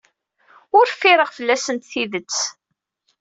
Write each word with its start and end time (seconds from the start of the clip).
Ur 0.77 0.85
ffireɣ 0.91 1.29
fell-asent 1.37 1.87
tidet. 1.91 2.37